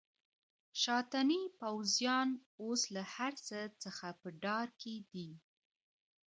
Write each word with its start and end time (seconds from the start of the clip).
شاتني 0.81 1.41
پوځیان 1.59 2.29
اوس 2.61 2.81
له 2.95 3.03
هرڅه 3.15 3.59
څخه 3.83 4.07
په 4.19 4.27
ډار 4.43 4.67
کې 4.81 4.95
دي. 5.11 5.29